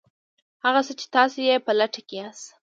هغه 0.65 0.81
څه 0.87 0.93
چې 0.99 1.05
تاسې 1.15 1.39
یې 1.49 1.55
په 1.65 1.71
لټه 1.79 2.01
کې 2.07 2.15
یاست 2.21 2.45